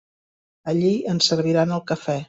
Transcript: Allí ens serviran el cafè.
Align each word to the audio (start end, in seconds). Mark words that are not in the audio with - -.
Allí 0.73 0.95
ens 1.15 1.31
serviran 1.33 1.77
el 1.79 1.87
cafè. 1.95 2.19